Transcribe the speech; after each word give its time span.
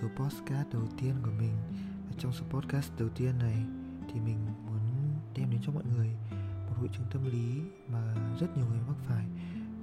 số 0.00 0.08
podcast 0.16 0.68
đầu 0.72 0.82
tiên 1.00 1.14
của 1.22 1.30
mình 1.38 1.52
và 2.08 2.16
trong 2.18 2.32
số 2.32 2.44
podcast 2.50 2.92
đầu 2.98 3.08
tiên 3.08 3.38
này 3.38 3.56
thì 4.08 4.20
mình 4.20 4.38
muốn 4.66 4.80
đem 5.34 5.50
đến 5.50 5.60
cho 5.66 5.72
mọi 5.72 5.84
người 5.96 6.10
một 6.66 6.74
hội 6.76 6.88
chứng 6.92 7.06
tâm 7.12 7.24
lý 7.24 7.62
mà 7.88 8.14
rất 8.40 8.56
nhiều 8.56 8.66
người 8.66 8.80
mắc 8.88 8.96
phải 9.08 9.24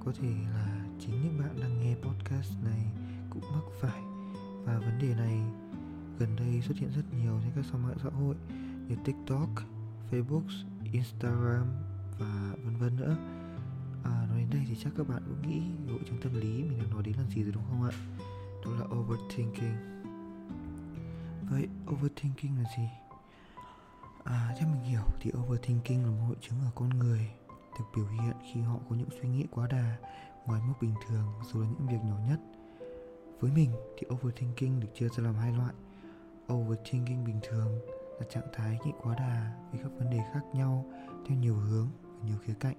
có 0.04 0.12
thể 0.20 0.28
là 0.54 0.84
chính 1.00 1.22
những 1.22 1.38
bạn 1.38 1.60
đang 1.60 1.80
nghe 1.80 1.94
podcast 1.94 2.64
này 2.64 2.86
cũng 3.30 3.42
mắc 3.52 3.64
phải 3.80 4.02
và 4.64 4.78
vấn 4.78 4.98
đề 4.98 5.14
này 5.14 5.40
gần 6.18 6.36
đây 6.36 6.62
xuất 6.62 6.76
hiện 6.76 6.90
rất 6.96 7.14
nhiều 7.20 7.40
trên 7.42 7.52
các 7.56 7.64
sóng 7.72 7.82
mạng 7.82 7.98
xã 8.02 8.10
hội 8.10 8.34
như 8.88 8.96
TikTok, 9.04 9.48
Facebook, 10.10 10.48
Instagram 10.92 11.66
và 12.18 12.54
vân 12.64 12.76
vân 12.76 12.96
nữa. 12.96 13.16
À, 14.04 14.26
nói 14.30 14.38
đến 14.38 14.50
đây 14.50 14.62
thì 14.68 14.76
chắc 14.84 14.92
các 14.96 15.08
bạn 15.08 15.22
cũng 15.26 15.50
nghĩ 15.50 15.62
hội 15.92 16.00
chứng 16.06 16.20
tâm 16.22 16.34
lý 16.34 16.62
mình 16.62 16.78
đang 16.78 16.90
nói 16.90 17.02
đến 17.02 17.14
là 17.16 17.24
gì 17.34 17.42
rồi 17.42 17.52
đúng 17.52 17.64
không 17.68 17.82
ạ? 17.82 17.92
Đó 18.64 18.70
là 18.70 18.86
overthinking. 18.98 19.96
Vậy 21.50 21.68
overthinking 21.90 22.58
là 22.62 22.70
gì? 22.76 22.88
À, 24.24 24.54
theo 24.58 24.68
mình 24.68 24.82
hiểu 24.82 25.02
thì 25.20 25.30
overthinking 25.38 26.04
là 26.04 26.10
một 26.10 26.24
hội 26.26 26.36
chứng 26.40 26.60
ở 26.60 26.70
con 26.74 26.88
người 26.88 27.30
được 27.78 27.84
biểu 27.96 28.06
hiện 28.06 28.36
khi 28.52 28.60
họ 28.60 28.76
có 28.90 28.96
những 28.96 29.08
suy 29.20 29.28
nghĩ 29.28 29.46
quá 29.50 29.66
đà 29.66 29.96
ngoài 30.46 30.60
mức 30.66 30.74
bình 30.80 30.94
thường 31.08 31.32
dù 31.52 31.60
là 31.60 31.66
những 31.66 31.88
việc 31.88 32.04
nhỏ 32.04 32.16
nhất. 32.28 32.40
Với 33.40 33.52
mình 33.52 33.70
thì 33.96 34.06
overthinking 34.14 34.80
được 34.80 34.88
chia 34.94 35.08
ra 35.08 35.24
làm 35.24 35.34
hai 35.34 35.52
loại. 35.52 35.74
Overthinking 36.52 37.24
bình 37.24 37.40
thường 37.42 37.78
là 38.20 38.26
trạng 38.30 38.46
thái 38.52 38.78
nghĩ 38.84 38.92
quá 39.02 39.14
đà 39.14 39.52
về 39.72 39.78
các 39.82 39.92
vấn 39.98 40.10
đề 40.10 40.20
khác 40.32 40.42
nhau 40.54 40.84
theo 41.26 41.38
nhiều 41.38 41.54
hướng 41.54 41.88
và 42.02 42.28
nhiều 42.28 42.38
khía 42.38 42.54
cạnh 42.60 42.76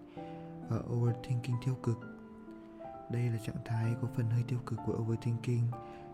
và 0.70 0.78
overthinking 0.94 1.56
tiêu 1.66 1.76
cực. 1.84 1.98
Đây 3.12 3.30
là 3.30 3.38
trạng 3.38 3.64
thái 3.66 3.96
có 4.02 4.08
phần 4.16 4.30
hơi 4.30 4.44
tiêu 4.48 4.59
cực 4.66 4.80
của 4.86 4.94
overthinking. 4.94 5.68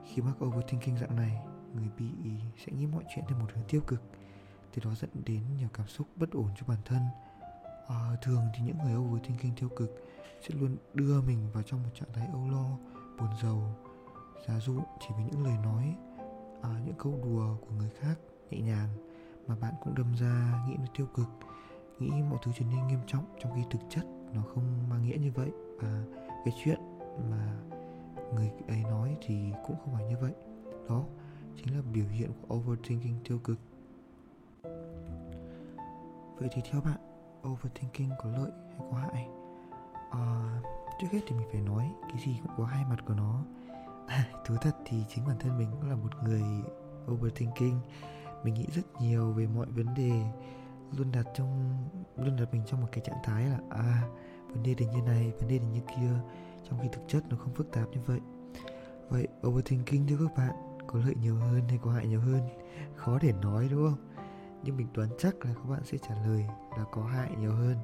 Khi 0.05 0.21
mắc 0.21 0.43
overthinking 0.45 0.97
dạng 0.97 1.15
này, 1.15 1.41
người 1.73 1.89
bị 1.97 2.31
sẽ 2.65 2.71
nghĩ 2.71 2.87
mọi 2.87 3.03
chuyện 3.15 3.25
theo 3.27 3.39
một 3.39 3.45
hướng 3.53 3.63
tiêu 3.67 3.81
cực 3.87 4.01
từ 4.73 4.81
đó 4.85 4.95
dẫn 4.95 5.09
đến 5.25 5.41
nhiều 5.57 5.67
cảm 5.73 5.87
xúc 5.87 6.07
bất 6.15 6.31
ổn 6.31 6.49
cho 6.59 6.65
bản 6.67 6.79
thân. 6.85 7.01
À, 7.87 8.15
thường 8.21 8.41
thì 8.53 8.63
những 8.63 8.77
người 8.83 8.95
overthinking 8.95 9.55
tiêu 9.59 9.69
cực 9.75 10.03
sẽ 10.41 10.55
luôn 10.59 10.77
đưa 10.93 11.21
mình 11.21 11.49
vào 11.53 11.63
trong 11.63 11.83
một 11.83 11.89
trạng 11.93 12.13
thái 12.13 12.27
âu 12.27 12.49
lo 12.51 12.77
buồn 13.19 13.29
rầu. 13.41 13.61
Giá 14.47 14.59
dụ 14.59 14.79
chỉ 14.99 15.07
vì 15.17 15.23
những 15.23 15.43
lời 15.43 15.57
nói 15.63 15.95
à, 16.61 16.69
những 16.85 16.95
câu 16.97 17.19
đùa 17.23 17.57
của 17.61 17.75
người 17.75 17.89
khác 17.99 18.15
nhẹ 18.49 18.59
nhàng 18.59 18.89
mà 19.47 19.55
bạn 19.55 19.73
cũng 19.83 19.95
đâm 19.95 20.13
ra 20.15 20.65
nghĩ 20.67 20.75
nó 20.77 20.85
tiêu 20.97 21.07
cực 21.15 21.27
nghĩ 21.99 22.09
mọi 22.29 22.39
thứ 22.43 22.51
trở 22.59 22.65
nên 22.65 22.87
nghiêm 22.87 22.99
trọng 23.07 23.25
trong 23.39 23.51
khi 23.55 23.61
thực 23.69 23.79
chất 23.89 24.05
nó 24.33 24.41
không 24.41 24.89
mang 24.89 25.03
nghĩa 25.03 25.17
như 25.17 25.31
vậy. 25.31 25.51
Và 25.81 26.03
cái 26.45 26.53
chuyện 26.63 26.79
mà 27.31 27.53
người 28.33 28.51
ấy 28.67 28.83
nói 28.83 29.17
thì 29.21 29.35
cũng 29.67 29.75
không 29.83 29.93
phải 29.93 30.05
như 30.05 30.15
vậy. 30.21 30.31
Đó 30.89 31.03
chính 31.55 31.75
là 31.75 31.81
biểu 31.93 32.05
hiện 32.05 32.31
của 32.41 32.55
overthinking 32.55 33.15
tiêu 33.23 33.39
cực. 33.43 33.59
Vậy 36.37 36.49
thì 36.51 36.61
theo 36.71 36.81
bạn 36.81 36.97
overthinking 37.47 38.09
có 38.23 38.29
lợi 38.29 38.51
hay 38.69 38.87
có 38.91 38.97
hại? 38.97 39.27
À, 40.11 40.61
trước 41.01 41.07
hết 41.11 41.19
thì 41.27 41.35
mình 41.35 41.47
phải 41.51 41.61
nói 41.61 41.91
cái 42.01 42.21
gì 42.25 42.39
cũng 42.43 42.51
có 42.57 42.65
hai 42.65 42.85
mặt 42.89 42.97
của 43.07 43.13
nó. 43.13 43.43
À, 44.07 44.27
thú 44.45 44.55
thật 44.61 44.75
thì 44.85 45.03
chính 45.09 45.25
bản 45.27 45.37
thân 45.39 45.57
mình 45.57 45.67
cũng 45.71 45.89
là 45.89 45.95
một 45.95 46.23
người 46.23 46.43
overthinking. 47.11 47.79
Mình 48.43 48.53
nghĩ 48.53 48.65
rất 48.75 49.01
nhiều 49.01 49.31
về 49.31 49.47
mọi 49.47 49.65
vấn 49.65 49.93
đề 49.95 50.23
luôn 50.97 51.11
đặt 51.11 51.25
trong 51.33 51.77
luôn 52.17 52.35
đặt 52.35 52.53
mình 52.53 52.61
trong 52.65 52.81
một 52.81 52.87
cái 52.91 53.03
trạng 53.05 53.19
thái 53.23 53.45
là 53.45 53.59
à 53.69 54.03
vấn 54.47 54.63
đề 54.63 54.73
thì 54.77 54.85
như 54.85 55.01
này 55.01 55.31
vấn 55.39 55.49
đề 55.49 55.59
thì 55.59 55.65
như 55.73 55.81
kia. 55.87 56.11
Trong 56.69 56.79
khi 56.81 56.87
thực 56.91 57.01
chất 57.07 57.23
nó 57.29 57.37
không 57.37 57.53
phức 57.53 57.71
tạp 57.71 57.89
như 57.91 57.99
vậy. 58.05 58.19
Vậy 59.09 59.27
overthinking 59.47 60.07
thưa 60.07 60.17
các 60.17 60.37
bạn 60.37 60.72
có 60.93 60.99
lợi 61.05 61.15
nhiều 61.21 61.35
hơn 61.35 61.61
hay 61.67 61.79
có 61.81 61.91
hại 61.91 62.07
nhiều 62.07 62.21
hơn? 62.21 62.41
Khó 62.95 63.19
để 63.21 63.33
nói, 63.41 63.67
đúng 63.71 63.89
không? 63.89 64.09
Nhưng 64.63 64.77
mình 64.77 64.87
đoán 64.93 65.09
chắc 65.17 65.45
là 65.45 65.53
các 65.53 65.69
bạn 65.69 65.81
sẽ 65.83 65.97
trả 65.97 66.15
lời 66.15 66.45
là 66.77 66.83
có 66.91 67.03
hại 67.03 67.35
nhiều 67.39 67.51
hơn. 67.51 67.77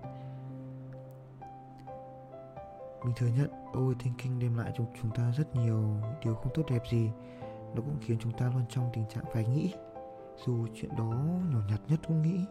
Mình 3.05 3.13
thừa 3.17 3.27
nhận, 3.27 3.51
overthinking 3.77 4.39
đem 4.39 4.57
lại 4.57 4.71
cho 4.77 4.83
chúng 5.01 5.11
ta 5.11 5.31
rất 5.37 5.55
nhiều 5.55 5.83
điều 6.23 6.35
không 6.35 6.51
tốt 6.53 6.63
đẹp 6.69 6.83
gì. 6.91 7.11
Nó 7.75 7.81
cũng 7.81 7.97
khiến 8.01 8.17
chúng 8.19 8.31
ta 8.31 8.45
luôn 8.45 8.63
trong 8.69 8.89
tình 8.93 9.05
trạng 9.09 9.25
phải 9.33 9.45
nghĩ. 9.45 9.73
Dù 10.45 10.67
chuyện 10.75 10.91
đó 10.97 11.13
nhỏ 11.51 11.59
nhặt 11.69 11.81
nhất 11.87 11.99
cũng 12.07 12.21
nghĩ, 12.21 12.45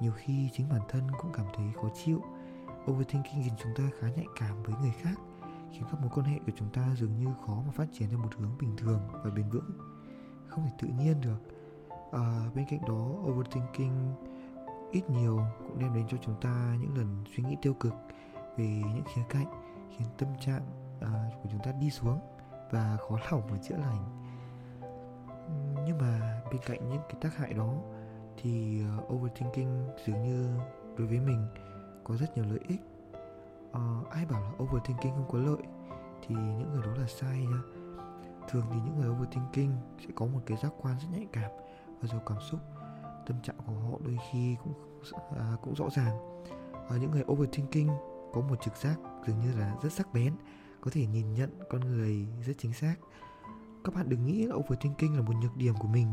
nhiều 0.00 0.12
khi 0.12 0.48
chính 0.52 0.68
bản 0.68 0.80
thân 0.88 1.02
cũng 1.18 1.32
cảm 1.32 1.46
thấy 1.56 1.66
khó 1.82 1.88
chịu. 2.04 2.22
Overthinking 2.90 3.42
khiến 3.44 3.54
chúng 3.62 3.74
ta 3.76 3.84
khá 4.00 4.08
nhạy 4.16 4.26
cảm 4.36 4.62
với 4.62 4.74
người 4.80 4.92
khác 5.02 5.20
quan 6.14 6.26
hệ 6.26 6.38
của 6.46 6.52
chúng 6.56 6.68
ta 6.72 6.94
dường 6.96 7.16
như 7.16 7.26
khó 7.46 7.62
mà 7.66 7.72
phát 7.72 7.86
triển 7.92 8.08
theo 8.08 8.18
một 8.18 8.28
hướng 8.38 8.58
bình 8.58 8.76
thường 8.76 9.00
và 9.12 9.30
bền 9.30 9.50
vững. 9.50 9.70
Không 10.48 10.64
thể 10.64 10.70
tự 10.78 10.88
nhiên 10.98 11.20
được. 11.20 11.38
À, 12.12 12.50
bên 12.54 12.64
cạnh 12.70 12.80
đó 12.88 13.08
overthinking 13.30 14.14
ít 14.92 15.10
nhiều 15.10 15.40
cũng 15.58 15.78
đem 15.78 15.94
đến 15.94 16.06
cho 16.08 16.16
chúng 16.20 16.40
ta 16.40 16.76
những 16.80 16.96
lần 16.96 17.24
suy 17.36 17.44
nghĩ 17.44 17.56
tiêu 17.62 17.74
cực 17.74 17.94
về 18.56 18.66
những 18.66 19.04
khía 19.14 19.22
cạnh 19.28 19.46
khiến 19.96 20.08
tâm 20.18 20.28
trạng 20.40 20.62
à, 21.00 21.30
của 21.42 21.48
chúng 21.52 21.60
ta 21.64 21.72
đi 21.72 21.90
xuống 21.90 22.20
và 22.70 22.96
khó 23.08 23.18
lòng 23.30 23.42
và 23.50 23.58
chữa 23.68 23.76
lành. 23.76 24.24
Nhưng 25.86 25.98
mà 25.98 26.42
bên 26.50 26.60
cạnh 26.66 26.88
những 26.88 27.02
cái 27.08 27.16
tác 27.20 27.36
hại 27.36 27.54
đó 27.54 27.74
thì 28.36 28.82
uh, 28.98 29.12
overthinking 29.12 29.88
dường 30.06 30.22
như 30.22 30.58
đối 30.98 31.06
với 31.06 31.20
mình 31.20 31.46
có 32.04 32.16
rất 32.16 32.36
nhiều 32.36 32.44
lợi 32.44 32.60
ích. 32.68 32.80
Uh, 33.70 34.10
ai 34.10 34.26
bảo 34.26 34.40
là 34.40 34.50
overthinking 34.62 35.14
không 35.14 35.28
có 35.32 35.38
lợi? 35.38 35.73
Thì 36.26 36.34
những 36.34 36.72
người 36.72 36.82
đó 36.82 36.94
là 36.94 37.06
sai 37.06 37.46
nhá. 37.46 37.58
Thường 38.50 38.64
thì 38.70 38.76
những 38.84 39.00
người 39.00 39.10
overthinking 39.10 39.72
sẽ 40.00 40.06
có 40.14 40.26
một 40.26 40.40
cái 40.46 40.58
giác 40.62 40.72
quan 40.82 40.96
rất 40.98 41.06
nhạy 41.12 41.26
cảm 41.32 41.50
và 42.00 42.08
giàu 42.08 42.22
cảm 42.26 42.38
xúc. 42.50 42.60
Tâm 43.26 43.36
trạng 43.42 43.56
của 43.66 43.72
họ 43.72 43.98
đôi 44.04 44.18
khi 44.32 44.56
cũng 44.64 44.74
à, 45.36 45.56
cũng 45.62 45.74
rõ 45.74 45.84
ràng. 45.96 46.18
Ở 46.88 46.96
những 46.96 47.10
người 47.10 47.24
overthinking 47.32 47.88
có 48.32 48.40
một 48.40 48.56
trực 48.64 48.76
giác 48.76 48.96
dường 49.26 49.40
như 49.40 49.58
là 49.58 49.76
rất 49.82 49.92
sắc 49.92 50.12
bén 50.12 50.34
có 50.80 50.90
thể 50.94 51.06
nhìn 51.06 51.34
nhận 51.34 51.50
con 51.70 51.80
người 51.80 52.26
rất 52.46 52.52
chính 52.58 52.72
xác. 52.72 52.94
Các 53.84 53.94
bạn 53.94 54.08
đừng 54.08 54.26
nghĩ 54.26 54.46
là 54.46 54.54
overthinking 54.54 55.16
là 55.16 55.22
một 55.22 55.32
nhược 55.42 55.56
điểm 55.56 55.74
của 55.80 55.88
mình. 55.88 56.08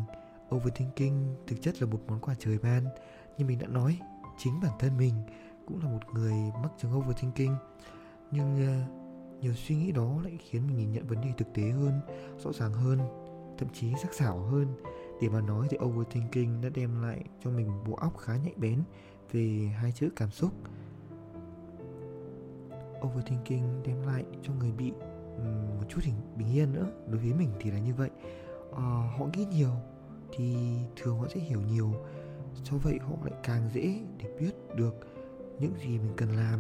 Overthinking 0.56 1.36
thực 1.48 1.62
chất 1.62 1.82
là 1.82 1.88
một 1.88 2.00
món 2.08 2.20
quà 2.20 2.36
trời 2.40 2.58
ban. 2.58 2.86
Như 3.38 3.46
mình 3.46 3.60
đã 3.60 3.68
nói 3.68 4.00
chính 4.38 4.60
bản 4.62 4.72
thân 4.80 4.98
mình 4.98 5.14
cũng 5.68 5.84
là 5.84 5.92
một 5.92 6.14
người 6.14 6.34
mắc 6.64 6.72
chứng 6.78 6.98
overthinking. 6.98 7.56
Nhưng 8.32 8.56
uh, 8.56 9.01
nhiều 9.42 9.54
suy 9.54 9.76
nghĩ 9.76 9.92
đó 9.92 10.20
lại 10.24 10.38
khiến 10.50 10.68
mình 10.68 10.78
nhìn 10.78 10.92
nhận 10.92 11.08
vấn 11.08 11.22
đề 11.22 11.30
thực 11.38 11.54
tế 11.54 11.64
hơn 11.64 12.00
rõ 12.38 12.52
ràng 12.54 12.74
hơn 12.74 13.00
thậm 13.62 13.70
chí 13.74 13.94
sắc 14.02 14.14
sảo 14.14 14.40
hơn. 14.40 14.68
Để 15.22 15.30
mà 15.30 15.42
nói 15.42 15.68
thì 15.70 15.78
overthinking 15.86 16.62
đã 16.62 16.70
đem 16.70 17.02
lại 17.02 17.24
cho 17.44 17.50
mình 17.50 17.70
bộ 17.88 17.96
óc 17.96 18.18
khá 18.18 18.36
nhạy 18.36 18.54
bén 18.58 18.84
về 19.32 19.72
hai 19.76 19.92
chữ 19.92 20.10
cảm 20.16 20.32
xúc. 20.32 20.52
Overthinking 23.08 23.84
đem 23.86 24.02
lại 24.02 24.26
cho 24.44 24.54
người 24.54 24.72
bị 24.72 24.92
một 25.80 25.86
chút 25.90 26.02
hình 26.04 26.16
bình 26.36 26.54
yên 26.54 26.74
nữa. 26.74 26.88
Đối 27.08 27.18
với 27.18 27.34
mình 27.34 27.50
thì 27.60 27.72
là 27.72 27.80
như 27.80 27.94
vậy. 27.94 28.10
À, 28.76 29.16
họ 29.18 29.26
nghĩ 29.34 29.46
nhiều 29.46 29.72
thì 30.36 30.56
thường 30.96 31.20
họ 31.20 31.28
sẽ 31.34 31.40
hiểu 31.40 31.62
nhiều. 31.62 31.94
Do 32.64 32.78
vậy 32.78 33.00
họ 33.02 33.16
lại 33.24 33.40
càng 33.44 33.70
dễ 33.74 34.00
để 34.18 34.38
biết 34.40 34.52
được 34.76 34.96
những 35.60 35.74
gì 35.80 35.88
mình 35.88 36.14
cần 36.18 36.30
làm 36.30 36.60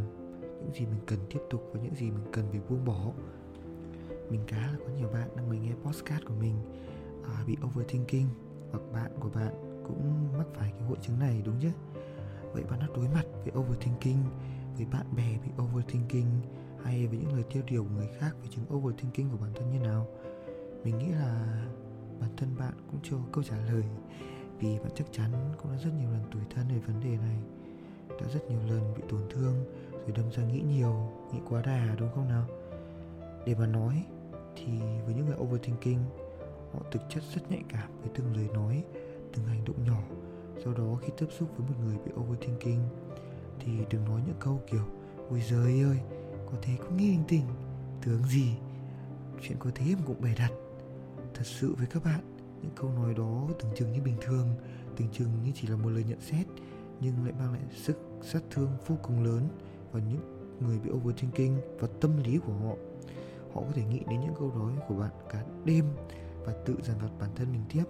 những 0.62 0.74
gì 0.74 0.86
mình 0.86 1.00
cần 1.08 1.20
tiếp 1.30 1.40
tục 1.50 1.70
và 1.74 1.82
những 1.82 1.96
gì 1.96 2.12
mình 2.12 2.26
cần 2.34 2.46
phải 2.52 2.60
buông 2.70 2.86
bỏ. 2.86 3.12
Mình 4.30 4.42
cá 4.48 4.58
là 4.58 4.78
có 4.80 4.94
nhiều 4.98 5.10
bạn 5.14 5.30
đang 5.36 5.50
mới 5.50 5.60
nghe 5.60 5.74
podcast 5.84 6.26
của 6.26 6.34
mình 6.40 6.56
à, 7.24 7.44
bị 7.48 7.58
overthinking 7.66 8.28
hoặc 8.72 8.82
bạn 8.94 9.12
của 9.20 9.30
bạn 9.30 9.84
cũng 9.88 10.30
mắc 10.38 10.48
phải 10.54 10.72
cái 10.72 10.88
hội 10.88 10.98
chứng 11.02 11.20
này 11.20 11.42
đúng 11.46 11.56
chứ? 11.62 11.70
Vậy 12.54 12.64
bạn 12.70 12.80
đã 12.80 12.88
đối 12.96 13.08
mặt 13.08 13.24
với 13.44 13.54
overthinking 13.60 14.24
với 14.78 14.86
bạn 14.86 15.06
bè 15.16 15.38
bị 15.46 15.64
overthinking 15.64 16.30
hay 16.84 17.08
với 17.08 17.18
những 17.18 17.34
lời 17.34 17.44
tiêu 17.54 17.64
điều 17.68 17.84
của 17.84 17.96
người 17.96 18.10
khác 18.20 18.36
về 18.42 18.48
chứng 18.50 18.78
overthinking 18.78 19.30
của 19.32 19.38
bản 19.42 19.52
thân 19.56 19.72
như 19.72 19.80
nào? 19.80 20.08
Mình 20.84 20.98
nghĩ 20.98 21.08
là 21.12 21.64
bản 22.20 22.30
thân 22.38 22.50
bạn 22.60 22.74
cũng 22.92 23.00
chưa 23.04 23.16
có 23.16 23.24
câu 23.32 23.44
trả 23.44 23.58
lời 23.58 23.84
vì 24.60 24.80
bạn 24.80 24.92
chắc 24.96 25.08
chắn 25.12 25.32
cũng 25.62 25.72
đã 25.72 25.78
rất 25.78 25.92
nhiều 26.00 26.10
lần 26.12 26.24
tủi 26.32 26.42
thân 26.56 26.68
về 26.68 26.80
vấn 26.80 27.00
đề 27.00 27.18
này 27.18 27.38
đã 28.22 28.28
rất 28.34 28.50
nhiều 28.50 28.60
lần 28.70 28.94
bị 28.96 29.04
tổn 29.10 29.22
thương 29.30 29.66
rồi 30.02 30.12
đâm 30.16 30.32
ra 30.32 30.44
nghĩ 30.44 30.62
nhiều 30.62 31.12
nghĩ 31.34 31.40
quá 31.50 31.62
đà 31.62 31.96
đúng 32.00 32.10
không 32.16 32.30
nào? 32.30 32.46
Để 33.46 33.56
mà 33.56 33.68
nói 33.68 34.04
thì 34.56 34.80
với 35.06 35.14
những 35.16 35.26
người 35.26 35.38
overthinking 35.38 36.04
họ 36.74 36.80
thực 36.92 37.02
chất 37.10 37.24
rất 37.36 37.52
nhạy 37.52 37.64
cảm 37.70 37.90
với 38.02 38.10
từng 38.16 38.36
lời 38.36 38.48
nói 38.54 38.84
từng 39.34 39.46
hành 39.46 39.66
động 39.66 39.84
nhỏ. 39.86 40.02
Do 40.66 40.74
đó 40.74 40.98
khi 41.02 41.08
tiếp 41.18 41.28
xúc 41.40 41.50
với 41.58 41.68
một 41.68 41.76
người 41.86 41.98
bị 42.06 42.12
overthinking 42.22 42.82
thì 43.60 43.72
đừng 43.90 44.06
nói 44.06 44.22
những 44.28 44.36
câu 44.40 44.62
kiểu 44.72 44.86
ôi 45.30 45.42
giời 45.50 45.82
ơi 45.82 46.00
có 46.46 46.58
thế 46.62 46.74
cũng 46.78 46.98
nghĩ 46.98 47.12
linh 47.12 47.24
tình, 47.28 47.46
tưởng 48.06 48.24
gì 48.24 48.54
chuyện 49.42 49.58
có 49.60 49.70
thế 49.76 49.96
mà 49.96 50.02
cũng 50.06 50.22
bày 50.22 50.36
đặt. 50.38 50.52
Thật 51.34 51.46
sự 51.46 51.76
với 51.78 51.88
các 51.88 52.04
bạn 52.04 52.20
những 52.62 52.72
câu 52.76 52.90
nói 52.90 53.14
đó 53.14 53.48
tưởng 53.60 53.72
chừng 53.76 53.94
như 53.94 54.02
bình 54.02 54.18
thường 54.22 54.48
tưởng 54.98 55.08
chừng 55.12 55.44
như 55.44 55.52
chỉ 55.56 55.68
là 55.68 55.76
một 55.76 55.90
lời 55.90 56.04
nhận 56.08 56.22
xét 56.22 56.46
nhưng 57.00 57.24
lại 57.24 57.34
mang 57.40 57.54
lại 57.54 57.62
sức 57.76 57.98
sát 58.22 58.44
thương 58.52 58.70
vô 58.88 58.96
cùng 59.02 59.24
lớn 59.24 59.48
và 59.92 60.00
những 60.00 60.20
người 60.60 60.80
bị 60.80 60.90
overthinking 60.92 61.58
và 61.80 61.88
tâm 62.02 62.24
lý 62.24 62.38
của 62.38 62.54
họ. 62.54 62.76
Họ 63.54 63.62
có 63.62 63.72
thể 63.74 63.84
nghĩ 63.84 64.00
đến 64.10 64.22
những 64.22 64.34
câu 64.40 64.52
nói 64.56 64.74
của 64.88 64.96
bạn 64.96 65.12
cả 65.30 65.44
đêm 65.66 65.86
và 66.46 66.54
tự 66.66 66.76
dằn 66.84 66.98
vặt 67.02 67.10
bản 67.20 67.30
thân 67.36 67.48
mình 67.52 67.62
tiếp. 67.74 67.84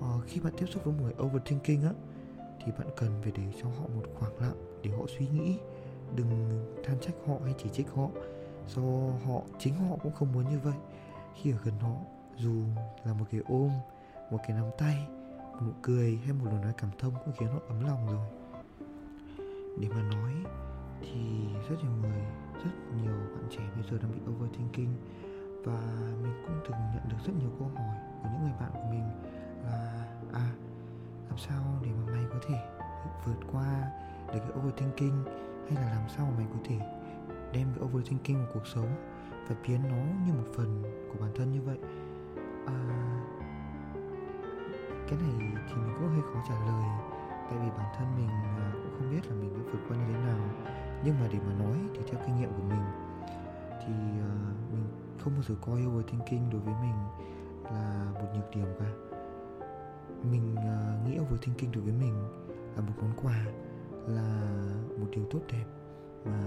À, 0.00 0.08
khi 0.26 0.40
bạn 0.40 0.52
tiếp 0.56 0.66
xúc 0.66 0.84
với 0.84 0.94
một 0.94 1.00
người 1.02 1.14
overthinking 1.22 1.82
á 1.82 1.92
thì 2.64 2.72
bạn 2.78 2.88
cần 2.96 3.10
phải 3.22 3.32
để 3.36 3.42
cho 3.62 3.68
họ 3.68 3.86
một 3.94 4.04
khoảng 4.14 4.40
lặng 4.40 4.80
để 4.82 4.90
họ 4.90 5.04
suy 5.18 5.26
nghĩ. 5.26 5.58
Đừng 6.16 6.64
than 6.84 7.00
trách 7.00 7.14
họ 7.26 7.34
hay 7.44 7.54
chỉ 7.58 7.68
trích 7.68 7.90
họ. 7.90 8.08
Do 8.68 8.82
họ 9.26 9.42
chính 9.58 9.74
họ 9.74 9.96
cũng 10.02 10.12
không 10.12 10.32
muốn 10.32 10.44
như 10.50 10.58
vậy. 10.64 10.74
Khi 11.34 11.52
ở 11.52 11.58
gần 11.64 11.74
họ 11.78 11.96
dù 12.36 12.62
là 13.04 13.12
một 13.12 13.24
cái 13.30 13.40
ôm 13.48 13.70
một 14.30 14.38
cái 14.46 14.56
nắm 14.56 14.66
tay 14.78 15.06
một 15.52 15.60
nụ 15.66 15.72
cười 15.82 16.18
hay 16.24 16.32
một 16.32 16.44
lời 16.44 16.62
nói 16.62 16.72
cảm 16.78 16.90
thông 16.98 17.14
cũng 17.24 17.34
khiến 17.38 17.48
họ 17.48 17.58
ấm 17.68 17.84
lòng 17.86 18.06
rồi. 18.06 18.26
Để 19.80 19.88
mà 19.88 20.02
nói 20.02 20.32
thì 21.04 21.20
rất 21.68 21.76
nhiều 21.82 21.92
người 22.02 22.22
rất 22.64 22.70
nhiều 23.02 23.14
bạn 23.34 23.44
trẻ 23.50 23.62
bây 23.74 23.84
giờ 23.90 23.98
đang 24.02 24.12
bị 24.12 24.32
overthinking 24.32 24.94
và 25.64 25.80
mình 26.22 26.32
cũng 26.46 26.60
từng 26.64 26.76
nhận 26.94 27.08
được 27.08 27.16
rất 27.26 27.32
nhiều 27.40 27.50
câu 27.58 27.68
hỏi 27.74 27.96
của 28.22 28.28
những 28.32 28.42
người 28.42 28.52
bạn 28.60 28.70
của 28.72 28.88
mình 28.90 29.04
là 29.64 30.06
à 30.32 30.48
làm 31.28 31.38
sao 31.38 31.62
để 31.82 31.90
mà 31.90 32.12
mày 32.12 32.24
có 32.32 32.38
thể 32.48 32.58
vượt 33.24 33.38
qua 33.52 33.90
được 34.32 34.40
cái 34.40 34.58
overthinking 34.58 35.24
hay 35.68 35.84
là 35.84 35.90
làm 35.90 36.08
sao 36.16 36.26
mà 36.26 36.32
mày 36.36 36.46
có 36.52 36.58
thể 36.64 36.78
đem 37.52 37.68
cái 37.74 37.84
overthinking 37.84 38.38
vào 38.38 38.48
cuộc 38.54 38.66
sống 38.66 38.88
và 39.48 39.54
biến 39.68 39.80
nó 39.82 40.26
như 40.26 40.32
một 40.32 40.48
phần 40.56 40.82
của 41.08 41.18
bản 41.20 41.30
thân 41.34 41.52
như 41.52 41.62
vậy? 41.62 41.78
À, 42.66 42.78
cái 45.08 45.18
này 45.18 45.52
thì 45.68 45.74
mình 45.74 45.94
cũng 45.98 46.08
hơi 46.08 46.22
khó 46.32 46.42
trả 46.48 46.54
lời 46.66 46.84
tại 47.50 47.58
vì 47.58 47.68
bản 47.78 47.94
thân 47.96 48.06
mình 48.16 48.28
à, 48.28 48.72
cũng 48.72 48.94
không 48.98 49.10
biết 49.10 49.26
là 49.26 49.34
mình 49.34 49.54
đã 49.54 49.60
vượt 49.72 49.78
qua 49.88 49.96
như 49.96 50.04
thế 50.12 50.18
nào 50.18 50.38
nhưng 51.04 51.20
mà 51.20 51.28
để 51.32 51.38
mà 51.46 51.52
nói 51.64 51.78
thì 51.94 52.00
theo 52.10 52.20
kinh 52.26 52.36
nghiệm 52.40 52.48
của 52.48 52.62
mình 52.62 52.84
thì 53.86 53.92
uh, 53.92 54.72
mình 54.72 54.84
không 55.18 55.32
bao 55.32 55.42
giờ 55.42 55.54
coi 55.60 55.86
overthinking 55.86 56.50
đối 56.50 56.60
với 56.60 56.74
mình 56.74 56.96
là 57.64 58.10
một 58.14 58.28
nhược 58.34 58.50
điểm 58.50 58.66
cả. 58.78 58.90
Mình 60.30 60.54
uh, 60.54 61.08
nghĩ 61.08 61.18
overthinking 61.18 61.72
đối 61.72 61.82
với 61.82 61.92
mình 61.92 62.14
là 62.76 62.82
một 62.82 62.92
món 63.00 63.12
quà 63.22 63.44
là 64.06 64.52
một 65.00 65.06
điều 65.10 65.24
tốt 65.30 65.40
đẹp 65.52 65.64
mà 66.24 66.38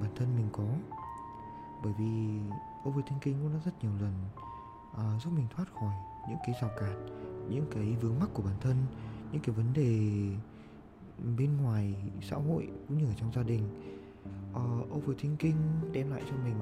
bản 0.00 0.10
thân 0.16 0.36
mình 0.36 0.48
có. 0.52 0.64
Bởi 1.84 1.92
vì 1.98 2.40
overthinking 2.88 3.42
cũng 3.42 3.52
đã 3.52 3.60
rất 3.64 3.72
nhiều 3.82 3.92
lần 4.00 4.14
uh, 4.92 5.22
giúp 5.22 5.30
mình 5.36 5.46
thoát 5.56 5.64
khỏi 5.80 5.94
những 6.28 6.38
cái 6.46 6.54
rào 6.60 6.70
cản 6.80 7.06
những 7.48 7.66
cái 7.70 7.96
vướng 8.00 8.18
mắc 8.20 8.28
của 8.34 8.42
bản 8.42 8.56
thân 8.60 8.76
những 9.32 9.42
cái 9.42 9.54
vấn 9.54 9.72
đề 9.72 10.00
bên 11.38 11.56
ngoài 11.62 11.94
xã 12.22 12.36
hội 12.36 12.68
cũng 12.88 12.98
như 12.98 13.06
ở 13.06 13.14
trong 13.16 13.32
gia 13.32 13.42
đình. 13.42 13.62
Uh, 14.50 14.96
overthinking 14.96 15.56
đem 15.92 16.10
lại 16.10 16.22
cho 16.30 16.36
mình 16.44 16.58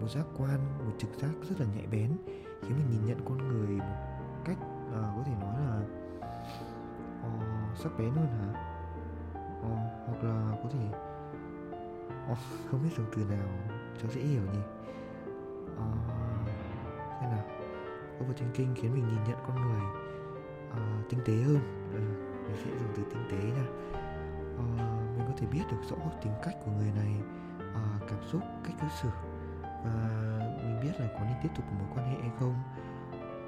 một 0.00 0.08
giác 0.08 0.26
quan 0.38 0.60
một 0.86 0.92
trực 0.98 1.10
giác 1.20 1.32
rất 1.48 1.60
là 1.60 1.66
nhạy 1.76 1.86
bén 1.86 2.10
khiến 2.62 2.72
mình 2.76 2.90
nhìn 2.90 3.06
nhận 3.06 3.18
con 3.24 3.38
người 3.38 3.76
một 3.76 4.42
cách 4.44 4.58
uh, 4.88 4.92
có 4.92 5.22
thể 5.26 5.32
nói 5.40 5.56
là 5.60 5.82
uh, 7.26 7.78
sắc 7.78 7.92
bén 7.98 8.10
hơn 8.10 8.26
hả? 8.26 8.68
Uh, 9.60 9.78
hoặc 10.06 10.24
là 10.24 10.56
có 10.62 10.68
thể 10.72 10.88
uh, 12.32 12.38
không 12.70 12.82
biết 12.82 12.90
dùng 12.96 13.06
từ 13.16 13.24
nào 13.24 13.48
cho 14.02 14.08
dễ 14.08 14.20
hiểu 14.20 14.42
nhỉ? 14.42 14.62
Uh, 15.72 16.48
thế 17.20 17.26
nào. 17.26 17.44
Overthinking 18.24 18.74
khiến 18.74 18.94
mình 18.94 19.08
nhìn 19.08 19.24
nhận 19.28 19.38
con 19.46 19.60
người 19.62 19.82
uh, 20.70 21.10
tinh 21.10 21.20
tế 21.24 21.34
hơn. 21.34 21.60
Uh, 21.94 22.31
mình 22.46 22.56
sẽ 22.64 22.70
dùng 22.70 22.92
từ 22.96 23.02
tinh 23.10 23.24
tế 23.30 23.38
nha. 23.38 23.66
À, 24.58 24.64
mình 25.16 25.26
có 25.28 25.34
thể 25.36 25.46
biết 25.46 25.62
được 25.70 25.82
rõ 25.90 25.96
tính 26.22 26.32
cách 26.42 26.54
của 26.64 26.70
người 26.70 26.92
này 26.96 27.14
à, 27.74 27.98
cảm 28.08 28.18
xúc 28.30 28.42
cách 28.64 28.74
cư 28.80 28.86
xử. 29.02 29.08
Và 29.62 30.08
mình 30.64 30.80
biết 30.82 31.00
là 31.00 31.08
có 31.14 31.20
nên 31.20 31.36
tiếp 31.42 31.48
tục 31.56 31.64
một 31.70 31.76
mối 31.78 31.88
quan 31.94 32.10
hệ 32.10 32.20
hay 32.20 32.30
không. 32.40 32.54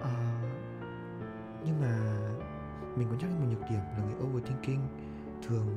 À, 0.03 0.43
nhưng 1.65 1.81
mà 1.81 2.19
mình 2.97 3.09
có 3.11 3.17
nhắc 3.17 3.31
đến 3.31 3.41
một 3.41 3.47
nhược 3.51 3.71
điểm 3.71 3.81
là 3.99 4.05
người 4.05 4.29
overthinking 4.29 4.87
thường 5.43 5.69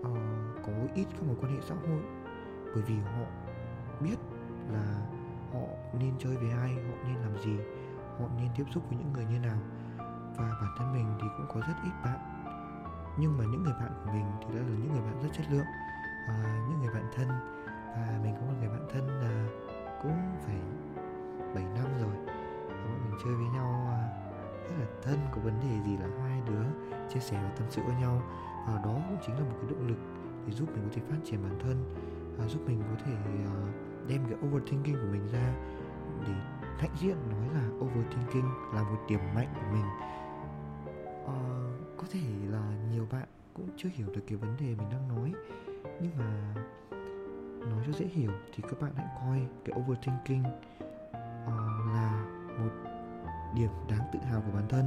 uh, 0.00 0.66
có 0.66 0.72
ít 0.94 1.06
các 1.10 1.22
mối 1.26 1.36
quan 1.40 1.54
hệ 1.54 1.60
xã 1.68 1.74
hội. 1.74 2.02
Bởi 2.74 2.82
vì 2.82 2.94
họ 2.94 3.24
biết 4.00 4.16
là 4.72 5.06
họ 5.52 5.66
nên 6.00 6.12
chơi 6.18 6.36
với 6.36 6.50
ai 6.50 6.74
họ 6.74 6.94
nên 7.04 7.16
làm 7.16 7.38
gì 7.38 7.56
họ 8.18 8.28
nên 8.36 8.48
tiếp 8.56 8.64
xúc 8.74 8.82
với 8.88 8.98
những 8.98 9.12
người 9.12 9.24
như 9.24 9.38
nào 9.38 9.58
và 10.36 10.56
bản 10.60 10.74
thân 10.78 10.92
mình 10.92 11.06
thì 11.20 11.28
cũng 11.36 11.46
có 11.48 11.60
rất 11.60 11.74
ít 11.84 11.92
bạn. 12.04 12.18
Nhưng 13.18 13.38
mà 13.38 13.44
những 13.44 13.62
người 13.62 13.72
bạn 13.80 13.92
của 14.04 14.12
mình 14.12 14.24
thì 14.40 14.46
đã 14.54 14.60
là 14.60 14.76
những 14.78 14.92
người 14.92 15.02
bạn 15.02 15.22
rất 15.22 15.28
chất 15.32 15.46
lượng 15.50 15.66
à, 16.28 16.66
những 16.68 16.80
người 16.80 16.94
bạn 16.94 17.04
thân. 17.16 17.28
Và 17.94 18.18
mình 18.22 18.34
có 18.34 18.46
một 18.46 18.54
người 18.60 18.68
bạn 18.68 18.86
thân 18.92 19.08
là 19.08 19.48
cũng 20.02 20.18
phải 20.46 20.60
7 21.54 21.64
năm 21.64 21.86
rồi. 22.00 22.16
Và 22.68 22.74
bọn 22.74 22.98
mình 23.04 23.18
chơi 23.24 23.34
với 23.34 23.46
nhau 23.46 23.88
à, 23.90 24.00
rất 24.68 24.74
là 24.80 24.86
thân. 25.02 25.18
Có 25.32 25.40
vấn 25.40 25.60
đề 25.60 25.90
gì 25.90 25.96
là 25.96 26.06
hai 26.22 26.42
đứa 26.46 26.64
chia 27.08 27.20
sẻ 27.20 27.40
và 27.42 27.50
tâm 27.56 27.66
sự 27.70 27.82
với 27.86 27.94
nhau. 27.94 28.22
Và 28.66 28.80
đó 28.84 28.94
cũng 29.08 29.18
chính 29.26 29.34
là 29.34 29.44
một 29.44 29.56
cái 29.60 29.70
động 29.70 29.88
lực 29.88 29.98
để 30.46 30.52
giúp 30.52 30.68
mình 30.72 30.82
có 30.84 30.90
thể 30.94 31.02
phát 31.10 31.16
triển 31.24 31.42
bản 31.42 31.58
thân 31.62 31.94
và 32.38 32.48
giúp 32.48 32.60
mình 32.66 32.82
có 32.90 33.04
thể 33.04 33.12
à, 33.44 33.72
đem 34.08 34.24
cái 34.28 34.38
overthinking 34.48 34.94
của 34.94 35.08
mình 35.12 35.28
ra 35.32 35.54
để 36.26 36.32
hãnh 36.78 36.96
diện 37.00 37.16
nói 37.30 37.48
là 37.54 37.68
overthinking 37.78 38.48
là 38.74 38.82
một 38.82 38.98
điểm 39.08 39.20
mạnh 39.34 39.54
của 39.54 39.66
mình 39.72 39.84
có 42.02 42.08
thể 42.12 42.20
là 42.50 42.62
nhiều 42.92 43.06
bạn 43.10 43.28
cũng 43.54 43.68
chưa 43.76 43.88
hiểu 43.94 44.06
được 44.14 44.22
cái 44.26 44.36
vấn 44.36 44.56
đề 44.60 44.66
mình 44.66 44.90
đang 44.90 45.08
nói 45.08 45.32
nhưng 46.00 46.18
mà 46.18 46.54
nói 47.70 47.82
cho 47.86 47.92
dễ 47.92 48.06
hiểu 48.06 48.30
thì 48.54 48.62
các 48.62 48.80
bạn 48.80 48.92
hãy 48.96 49.06
coi 49.20 49.46
cái 49.64 49.78
overthinking 49.80 50.42
uh, 50.42 51.92
là 51.94 52.24
một 52.58 52.70
điểm 53.54 53.70
đáng 53.90 54.08
tự 54.12 54.18
hào 54.20 54.40
của 54.40 54.52
bản 54.52 54.68
thân 54.68 54.84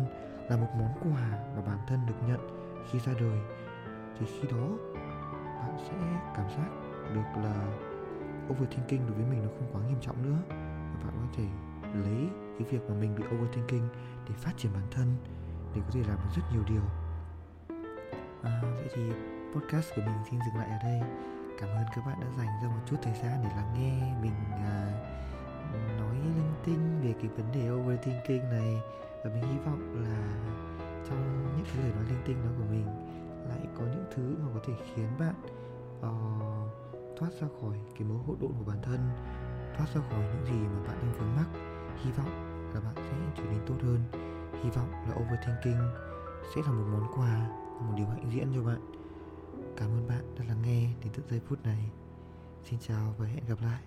là 0.49 0.57
một 0.57 0.67
món 0.79 0.93
quà 1.03 1.29
mà 1.55 1.61
bản 1.65 1.77
thân 1.87 1.99
được 2.07 2.15
nhận 2.27 2.39
khi 2.91 2.99
ra 2.99 3.13
đời. 3.19 3.39
Thì 4.19 4.25
khi 4.25 4.47
đó 4.51 4.67
bạn 5.59 5.77
sẽ 5.87 5.93
cảm 6.35 6.49
giác 6.49 6.69
được 7.13 7.41
là 7.43 7.77
overthinking 8.49 9.07
đối 9.07 9.15
với 9.17 9.25
mình 9.25 9.43
nó 9.43 9.49
không 9.59 9.69
quá 9.73 9.81
nghiêm 9.87 10.01
trọng 10.01 10.23
nữa. 10.23 10.55
Và 11.03 11.11
bạn 11.11 11.17
có 11.21 11.27
thể 11.37 11.45
lấy 11.93 12.29
cái 12.59 12.67
việc 12.69 12.89
mà 12.89 12.95
mình 12.95 13.15
bị 13.15 13.23
overthinking 13.35 13.87
để 14.29 14.35
phát 14.37 14.51
triển 14.57 14.71
bản 14.73 14.87
thân 14.91 15.07
để 15.75 15.81
có 15.81 15.89
thể 15.91 15.99
làm 16.07 16.17
được 16.17 16.29
rất 16.35 16.43
nhiều 16.53 16.63
điều 16.67 17.04
à, 18.45 18.61
vậy 18.61 18.87
thì 18.93 19.11
podcast 19.53 19.95
của 19.95 20.01
mình 20.01 20.15
xin 20.29 20.39
dừng 20.45 20.55
lại 20.55 20.69
ở 20.69 20.77
đây. 20.83 21.01
Cảm 21.59 21.69
ơn 21.69 21.85
các 21.95 22.05
bạn 22.05 22.19
đã 22.21 22.27
dành 22.37 22.47
ra 22.63 22.67
một 22.67 22.81
chút 22.85 22.97
thời 23.01 23.13
gian 23.13 23.43
để 23.43 23.49
lắng 23.55 23.73
nghe 23.77 24.13
mình 24.21 24.35
à, 24.51 24.91
nói 25.99 26.15
linh 26.15 26.53
tinh 26.65 27.01
về 27.03 27.13
cái 27.21 27.29
vấn 27.37 27.51
đề 27.51 27.71
overthinking 27.71 28.49
này. 28.49 28.81
Và 29.23 29.31
mình 29.33 29.43
hy 29.43 29.57
vọng 29.65 30.03
là 30.03 30.17
trong 31.09 31.51
những 31.57 31.65
cái 31.65 31.83
lời 31.83 31.91
nói 31.95 32.03
linh 32.09 32.23
tinh 32.25 32.37
đó 32.43 32.49
của 32.57 32.65
mình 32.69 32.85
lại 33.49 33.67
có 33.77 33.83
những 33.83 34.05
thứ 34.15 34.35
mà 34.43 34.49
có 34.53 34.59
thể 34.67 34.73
khiến 34.95 35.07
bạn 35.19 35.35
uh, 35.99 37.17
thoát 37.17 37.29
ra 37.41 37.47
khỏi 37.61 37.77
cái 37.93 38.07
mối 38.07 38.17
hỗn 38.27 38.37
độn 38.41 38.51
của 38.59 38.65
bản 38.67 38.81
thân 38.81 38.99
thoát 39.77 39.85
ra 39.95 40.01
khỏi 40.09 40.19
những 40.19 40.45
gì 40.45 40.67
mà 40.67 40.87
bạn 40.87 40.97
đang 41.01 41.13
vướng 41.13 41.35
mắc. 41.35 41.47
Hy 42.03 42.11
vọng 42.11 42.31
là 42.73 42.79
bạn 42.81 42.95
sẽ 42.95 43.13
trở 43.37 43.43
nên 43.43 43.59
tốt 43.67 43.75
hơn. 43.83 43.99
Hy 44.63 44.69
vọng 44.69 44.91
là 44.91 45.15
overthinking 45.15 45.83
sẽ 46.55 46.61
là 46.65 46.71
một 46.71 46.85
món 46.91 47.07
quà 47.15 47.64
một 47.81 47.93
điều 47.95 48.07
hạnh 48.07 48.29
diễn 48.33 48.47
cho 48.55 48.63
bạn. 48.63 48.81
Cảm 49.77 49.89
ơn 49.89 50.07
bạn 50.07 50.35
đã 50.39 50.45
lắng 50.45 50.61
nghe 50.61 50.81
đến 51.03 51.13
tận 51.13 51.25
giây 51.29 51.39
phút 51.47 51.63
này. 51.63 51.91
Xin 52.63 52.79
chào 52.79 53.15
và 53.17 53.25
hẹn 53.25 53.43
gặp 53.47 53.61
lại. 53.61 53.81